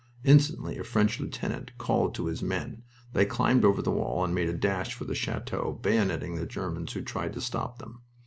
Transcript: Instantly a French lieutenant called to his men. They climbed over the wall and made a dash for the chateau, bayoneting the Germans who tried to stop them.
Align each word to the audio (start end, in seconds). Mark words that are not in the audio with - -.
Instantly 0.23 0.79
a 0.79 0.83
French 0.83 1.19
lieutenant 1.19 1.77
called 1.77 2.15
to 2.15 2.25
his 2.25 2.41
men. 2.41 2.81
They 3.13 3.23
climbed 3.23 3.63
over 3.63 3.83
the 3.83 3.91
wall 3.91 4.25
and 4.25 4.33
made 4.33 4.49
a 4.49 4.53
dash 4.53 4.95
for 4.95 5.05
the 5.05 5.13
chateau, 5.13 5.79
bayoneting 5.79 6.37
the 6.37 6.47
Germans 6.47 6.93
who 6.93 7.03
tried 7.03 7.33
to 7.33 7.41
stop 7.41 7.77
them. 7.77 8.01